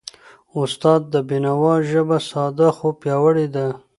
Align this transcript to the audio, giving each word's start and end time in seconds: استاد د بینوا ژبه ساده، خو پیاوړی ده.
استاد 0.59 1.01
د 1.13 1.15
بینوا 1.29 1.75
ژبه 1.89 2.17
ساده، 2.29 2.67
خو 2.77 2.87
پیاوړی 3.01 3.47
ده. 3.55 3.65